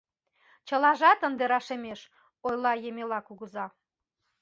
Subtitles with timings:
[0.67, 1.99] —Чылажат ынде рашемеш,—
[2.47, 3.65] ойла Емела кугыза.